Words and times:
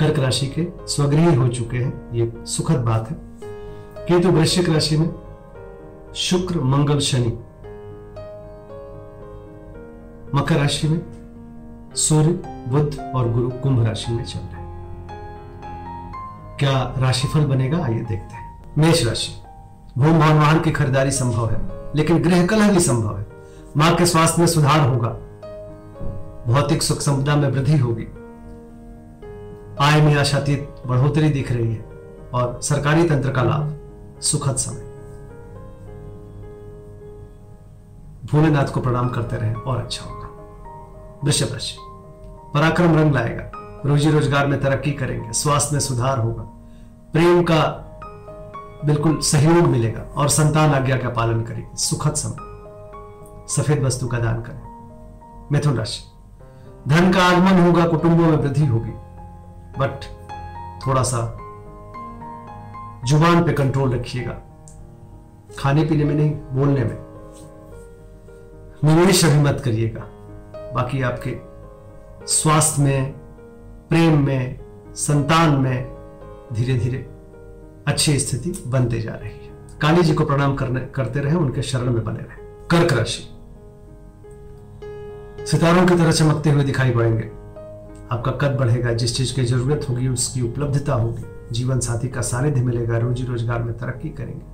कर्क 0.00 0.18
राशि 0.18 0.46
के 0.46 0.86
स्वगृही 0.86 1.34
हो 1.34 1.48
चुके 1.48 1.76
हैं, 1.76 2.12
ये 2.12 2.32
सुखद 2.46 2.76
बात 2.76 3.10
है। 3.10 3.16
केतु 4.06 4.28
वृश्चिक 4.28 4.68
राशि 4.68 4.96
में 4.96 5.14
शुक्र, 6.14 6.60
मंगल, 6.60 6.98
शनि। 6.98 7.38
मकर 10.34 10.56
राशि 10.56 10.88
में 10.88 11.00
सूर्य, 11.94 12.28
बुध 12.68 13.12
और 13.14 13.32
गुरु 13.32 13.50
कुंभ 13.50 13.86
राशि 13.86 14.12
में 14.12 14.24
चल 14.24 14.38
रहे 14.38 14.48
हैं। 14.48 14.66
क्या 16.58 16.94
राशिफल 16.98 17.40
बनेगा? 17.40 17.84
आइए 17.84 17.98
देखते 17.98 18.34
हैं। 18.34 18.64
मेष 18.78 19.06
राशि। 19.06 19.42
भूम 19.98 20.12
भवन 20.12 20.38
वाहन 20.38 20.60
की 20.60 20.70
खरीदारी 20.70 21.10
संभव 21.10 21.50
है, 21.50 21.60
लेकिन 21.96 22.22
गृह 22.22 22.46
कलह 22.46 22.72
भी 22.72 22.80
संभव 22.80 23.18
है। 23.18 23.26
माँ 23.76 23.94
के 23.94 24.06
स्वास्थ्य 24.06 24.36
में 24.38 24.46
सुधार 24.46 24.80
होगा। 24.80 25.08
भौतिक 26.46 26.82
सुख 26.82 26.98
संपदा 26.98 27.36
में 27.36 27.48
वृद्धि 27.48 27.78
होगी। 27.78 28.06
आय 29.80 30.00
में 30.00 30.14
आशातीत 30.14 30.82
बढ़ोतरी 30.86 31.28
दिख 31.28 31.50
रही 31.52 31.72
है 31.74 31.84
और 32.34 32.60
सरकारी 32.62 33.08
तंत्र 33.08 33.30
का 33.30 33.42
लाभ 33.42 34.20
सुखद 34.22 34.56
समय। 34.56 34.80
भोलेनाथ 38.32 38.72
को 38.72 38.80
प्रणाम 38.80 39.08
करते 39.08 39.36
रहे 39.36 39.52
और 39.52 39.78
अच्छा 39.78 40.04
होगा। 40.04 41.20
वृषभ 41.24 41.52
राशि 41.52 41.76
पराक्रम 42.54 42.96
रंग 42.96 43.14
लाएगा। 43.14 43.50
रोजी 43.86 44.10
रोज़गार 44.10 44.46
में 44.46 44.60
तरक्की 44.60 44.92
करेंगे, 44.92 45.32
स्वास्थ्य 45.32 45.72
में 45.72 45.80
सुधार 45.80 46.18
होगा। 46.18 46.42
प्रेम 47.12 47.42
का 47.42 47.62
बिल्कुल 48.84 49.20
सहयोग 49.20 49.66
मिलेगा 49.66 50.02
और 50.16 50.28
संतान 50.28 50.74
आज्ञा 50.74 50.96
का 50.96 51.08
पालन 51.08 51.42
करेगी। 51.42 51.76
सुखद 51.76 52.14
समय। 52.14 53.46
सफ़ेद 53.48 53.82
वस्तु 53.82 54.08
का 54.08 54.18
दान 54.18 54.42
करें। 54.42 55.48
मिथुन 55.52 55.76
राशि, 55.76 56.02
धन 56.88 57.12
का 57.12 57.22
आगमन 57.22 57.66
होगा, 57.66 57.86
कुटुंबों 57.86 58.26
में 58.26 58.36
वृद्धि 58.36 58.66
होगी। 58.66 58.92
बट 59.78 60.04
थोड़ा 60.86 61.02
सा 61.02 61.38
ज़ुबान 63.04 63.44
पे 63.44 63.52
कंट्रोल 63.52 63.94
रखिएगा। 63.94 64.32
खाने 65.58 65.84
पीने 65.84 66.04
में 66.04 66.14
नहीं, 66.14 66.30
बोलने 66.30 66.84
में। 66.84 67.06
निवेश 68.84 69.24
अभी 69.24 69.38
मत 69.38 69.62
करिएगा। 69.64 70.00
बाकी 70.74 71.02
आपके 71.02 71.36
स्वास्थ्य 72.26 72.82
में, 72.82 73.12
प्रेम 73.88 74.26
में, 74.26 74.60
संतान 74.94 75.50
में 75.50 75.84
धीरे 76.52 76.74
धीरे 76.74 77.10
अच्छी 77.86 78.18
स्थिति 78.18 78.64
बनते 78.66 79.00
जा 79.00 79.12
रही 79.12 79.30
है। 79.30 79.78
काली 79.80 80.02
जी 80.02 80.14
को 80.14 80.24
प्रणाम 80.24 80.54
करने, 80.54 80.80
करते 80.80 81.20
रहे, 81.20 81.34
उनके 81.34 81.62
शरण 81.62 81.90
में 81.90 82.04
बने 82.04 82.18
रहे। 82.18 82.46
कर्क 82.70 82.92
राशि। 82.92 83.32
सितारों 85.46 85.86
की 85.86 85.94
तरह 85.94 86.12
चमकते 86.12 86.50
हुए 86.50 86.64
दिखाई 86.64 86.90
पड़ेंगे। 86.90 87.45
आपका 88.10 88.32
कद 88.32 88.56
बढ़ेगा, 88.56 88.92
जिस 88.92 89.16
चीज़ 89.16 89.34
की 89.34 89.44
ज़रूरत 89.44 89.86
होगी, 89.88 90.08
उसकी 90.08 90.42
उपलब्धता 90.42 90.94
होगी। 90.94 91.24
जीवन 91.52 91.80
साथी 91.80 92.08
का 92.08 92.20
सानिध्य 92.20 92.62
मिलेगा, 92.62 92.98
रोजी 92.98 93.24
रोज़गार 93.24 93.62
में 93.62 93.78
तरक्की 93.78 94.08
करेंगे। 94.08 94.46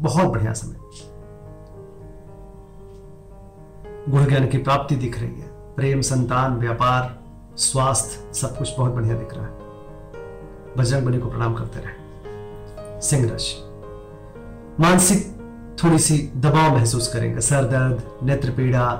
बहुत 0.00 0.26
बढ़िया 0.26 0.52
समय। 0.52 0.76
गुण 4.08 4.26
ज्ञान 4.26 4.48
की 4.48 4.58
प्राप्ति 4.58 4.96
दिख 4.96 5.18
रही 5.18 5.40
है। 5.40 5.74
प्रेम, 5.74 6.00
संतान, 6.00 6.56
व्यापार, 6.56 7.20
स्वास्थ्य, 7.56 8.34
सब 8.34 8.58
कुछ 8.58 8.78
बहुत 8.78 8.92
बढ़िया 8.92 9.18
दिख 9.18 9.34
रहा 9.34 9.44
है। 9.44 9.52
बजरंग 10.76 11.06
बली 11.06 11.18
को 11.18 11.28
प्रणाम 11.28 11.54
करते 11.54 11.80
रहे। 11.80 13.00
सिंह 13.00 13.30
राशि। 13.30 13.56
मानसिक 14.80 15.36
थोड़ी 15.84 15.98
सी 15.98 16.32
दबाव 16.36 16.74
महसूस 16.74 17.12
करेंगे। 17.12 17.40
सर 17.40 17.64
दर्द, 17.64 18.02
नेत्र 18.22 18.50
पीड़ा, 18.50 18.92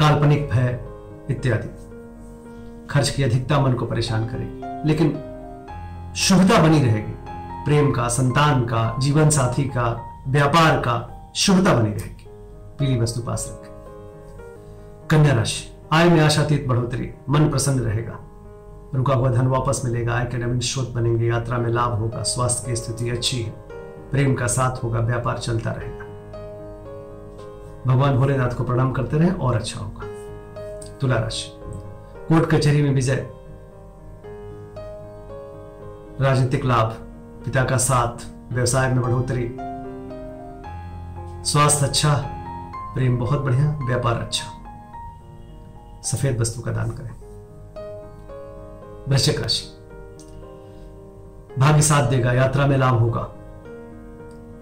काल्पनिक 0.00 0.48
भय 0.50 0.89
इत्यादि। 1.30 1.90
खर्च 2.90 3.10
की 3.10 3.22
अधिकता 3.22 3.60
मन 3.60 3.72
को 3.72 3.86
परेशान 3.86 4.26
करेगी, 4.26 4.88
लेकिन 4.88 5.10
शुभता 6.16 6.62
बनी 6.62 6.82
रहेगी। 6.82 7.14
प्रेम 7.64 7.90
का, 7.90 8.08
संतान 8.08 8.64
का, 8.64 8.96
जीवन 8.98 9.30
साथी 9.30 9.64
का, 9.64 10.00
व्यापार 10.28 10.76
का 10.76 11.32
शुभता 11.34 11.74
बनी 11.74 11.90
रहेगी। 11.90 12.26
पीली 12.78 13.00
वस्तु 13.00 13.20
पास 13.20 13.48
रखें। 13.50 13.74
कन्या 15.10 15.34
राशि, 15.34 15.76
आय 15.92 16.08
में 16.08 16.20
आशातीत 16.20 16.66
बढ़ोतरी, 16.68 17.10
मन 17.28 17.50
प्रसन्न 17.50 17.80
रहेगा। 17.80 18.18
रुका 18.94 19.14
हुआ 19.14 19.30
धन 19.30 19.46
वापस 19.46 19.82
मिलेगा, 19.84 20.14
आय 20.14 20.24
के 20.24 20.38
नवीन 20.38 20.60
स्रोत 20.60 20.90
बनेंगे, 20.90 21.26
यात्रा 21.26 21.58
में 21.58 21.70
लाभ 21.70 21.92
होगा, 21.92 22.22
स्वास्थ्य 22.22 22.70
की 22.70 22.76
स्थिति 22.76 23.10
अच्छी 23.10 23.42
है, 23.42 23.50
प्रेम 24.10 24.34
का 24.34 24.46
साथ 24.46 24.84
होगा, 24.84 24.98
व्यापार 24.98 25.38
चलता 25.38 25.70
रहेगा। 25.70 26.04
भगवान 27.86 28.16
भोलेनाथ 28.16 28.50
को 28.50 28.64
प्रणाम 28.64 28.92
करते 28.92 29.18
रहे 29.18 29.30
और 29.30 29.54
अच्छा 29.54 29.80
होगा। 29.80 30.09
तुला 31.00 31.16
राशि 31.16 31.50
कोर्ट 32.28 32.50
कचहरी 32.50 32.82
में 32.82 32.94
विजय। 32.94 33.30
राजनीतिक 36.20 36.64
लाभ, 36.64 36.86
पिता 37.44 37.64
का 37.64 37.76
साथ, 37.76 38.26
व्यवसाय 38.52 38.92
में 38.92 39.02
बढ़ोतरी। 39.02 39.56
स्वास्थ्य 41.44 41.86
अच्छा 41.86 42.14
प्रेम 42.94 43.18
बहुत 43.18 43.40
बढ़िया, 43.40 43.78
व्यापार 43.86 44.14
अच्छा। 44.14 44.46
सफ़ेद 46.02 46.40
वस्तु 46.40 46.60
का 46.60 46.72
दान 46.72 46.90
करें। 46.90 47.10
वृश्चिक 49.08 49.40
राशि। 49.40 49.66
भाग्य 51.58 51.82
साथ 51.82 52.10
देगा, 52.10 52.32
यात्रा 52.32 52.66
में 52.66 52.78
लाभ 52.78 52.94
होगा। 52.94 53.22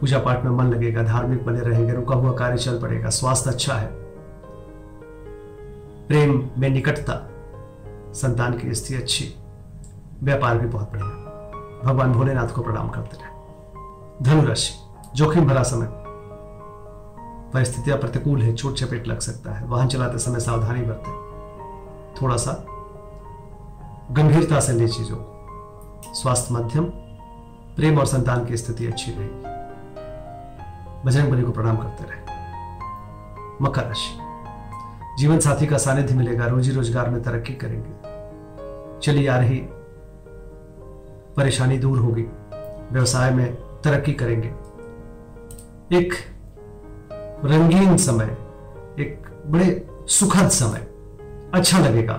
पूजा 0.00 0.18
पाठ 0.18 0.44
में 0.44 0.50
मन 0.50 0.64
लगेगा, 0.64 1.02
धार्मिक 1.02 1.46
बने 1.46 1.60
रहेंगे, 1.60 1.92
रुका 1.92 2.14
हुआ 2.14 2.32
कार्य 2.32 2.58
चल 2.58 2.80
पड़ेगा, 2.80 3.10
स्वास्थ्य 3.10 3.50
अच्छा 3.50 3.74
है। 3.74 4.07
प्रेम 6.08 6.50
में 6.58 6.70
निकटता, 6.70 7.28
संतान 8.12 8.58
की 8.58 8.74
स्थिति 8.74 8.94
अच्छी, 8.94 9.34
व्यापार 10.22 10.58
भी 10.58 10.66
बहुत 10.66 10.92
बढ़िया। 10.92 11.08
भगवान 11.84 12.12
भोलेनाथ 12.12 12.48
को 12.48 12.62
प्रणाम 12.62 12.88
करते 12.88 13.16
रहे। 13.16 13.30
धनुराशि, 14.22 14.74
जोखिम 15.14 15.46
भरा 15.46 15.62
समय। 15.62 15.88
परिस्थितियाँ 17.52 17.98
प्रतिकूल 17.98 18.42
है 18.42 18.54
चोट 18.54 18.74
चपेट 18.74 19.06
लग 19.06 19.18
सकता 19.18 19.52
है। 19.52 19.66
वाहन 19.66 19.88
चलाते 19.88 20.18
समय 20.18 20.40
सावधानी 20.40 20.82
बरतें। 20.82 21.28
थोड़ा 22.22 22.36
सा 22.36 22.64
गंभीरता 24.10 24.60
से 24.60 24.72
ले 24.72 24.88
चीज़ों 24.88 25.16
को। 25.16 25.46
स्वास्थ्य 26.14 26.54
मध्यम, 26.54 26.84
प्रेम 27.76 27.98
और 27.98 28.06
संतान 28.06 28.44
की 28.44 28.56
स्थिति 28.56 28.86
अच्छी 28.86 29.10
रहेगी। 29.10 29.42
बजरंग 31.06 31.32
बली 31.32 31.42
को 31.42 31.50
प्रणाम 31.50 31.76
करते 31.76 32.04
रहे। 32.04 32.20
मकर 33.62 33.84
राशि। 33.84 34.27
जीवन 35.18 35.38
साथी 35.38 35.66
का 35.66 35.78
सानिध्य 35.78 36.14
मिलेगा, 36.14 36.46
रोजी 36.46 36.72
रोज़गार 36.72 37.10
में 37.10 37.22
तरक्की 37.22 37.54
करेंगे। 37.54 37.92
चली 39.00 39.26
आ 39.26 39.38
रही 39.38 39.62
परेशानी 41.36 41.78
दूर 41.78 41.98
होगी। 41.98 42.22
व्यवसाय 42.92 43.30
में 43.30 43.54
तरक्की 43.54 44.12
करेंगे। 44.12 44.48
एक 45.96 46.14
रंगीन 47.44 47.96
समय, 47.96 48.24
एक 49.02 49.42
बड़े 49.46 49.88
सुखद 50.08 50.48
समय 50.48 50.86
अच्छा 51.54 51.78
लगेगा। 51.78 52.14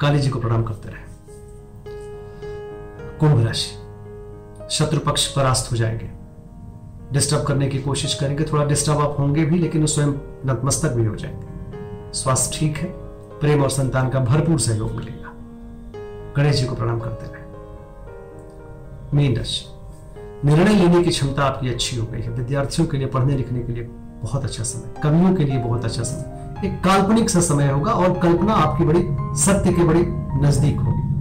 काली 0.00 0.18
जी 0.18 0.30
को 0.30 0.40
प्रणाम 0.40 0.64
करते 0.64 0.88
रहे। 0.88 1.04
कुंभ 3.18 3.46
राशि, 3.46 3.70
शत्रु 4.70 5.00
पक्ष 5.00 5.36
परास्त 5.36 5.72
हो 5.72 5.76
जाएँगे। 5.76 6.23
डिस्टर्ब 7.12 7.42
करने 7.42 7.68
की 7.68 7.78
कोशिश 7.78 8.14
करेंगे, 8.14 8.44
थोड़ा 8.44 8.64
डिस्टर्ब 8.64 8.98
आप 8.98 9.16
होंगे 9.18 9.44
भी, 9.44 9.58
लेकिन 9.58 9.86
स्वयं 9.86 10.08
नतमस्तक 10.46 10.92
भी 10.92 11.04
हो 11.04 11.16
जाएँगे। 11.16 11.46
स्वास्थ्य 12.12 12.58
ठीक 12.58 12.76
है, 12.76 12.92
प्रेम 13.40 13.62
और 13.62 13.70
संतान 13.70 14.08
का 14.08 14.20
भरपूर 14.20 14.60
सहयोग 14.60 14.92
मिलेगा। 14.92 15.32
गणेश 16.36 16.56
जी 16.56 16.66
को 16.66 16.74
प्रणाम 16.74 17.00
करते 17.00 17.26
रहे। 17.26 17.44
मीन 19.16 19.36
राशि, 19.36 19.64
निर्णय 20.44 20.74
लेने 20.74 21.02
की 21.02 21.10
क्षमता 21.10 21.42
आपकी 21.42 21.68
अच्छी 21.68 21.96
हो 21.96 22.06
गई 22.06 22.20
है। 22.20 22.30
विद्यार्थियों 22.30 22.88
के 22.88 22.96
लिए, 22.96 23.06
पढ़ने 23.06 23.36
लिखने 23.36 23.60
के 23.60 23.72
लिए 23.72 23.84
बहुत 24.22 24.44
अच्छा 24.44 24.64
समय, 24.64 25.00
कवियों 25.02 25.34
के 25.34 25.44
लिए 25.44 25.58
बहुत 25.58 25.84
अच्छा 25.84 26.02
समय। 26.02 26.66
एक 26.66 26.84
काल्पनिक 26.84 27.30
सा 27.30 27.40
समय 27.40 27.68
होगा 27.68 27.92
और 27.92 28.18
कल्पना 28.18 28.52
आपकी 28.52 28.84
बड़ी, 28.84 29.06
सत्य 29.40 29.72
के 29.72 29.84
बड़ी 29.84 30.04
नज़दीक 30.46 30.76
होगी। 30.76 31.14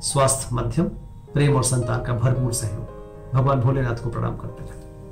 स्वास्थ्य 0.00 0.48
मध्यम, 0.52 0.84
प्रेम 1.34 1.56
और 1.56 1.64
संतान 1.64 2.02
का 2.02 2.12
भरपूर 2.12 2.52
सहयोग। 2.52 2.98
भगवान 3.34 3.60
भोलेनाथ 3.60 4.04
को 4.04 4.10
प्रणाम 4.10 4.36
करते 4.36 4.64
रहे। 4.64 4.87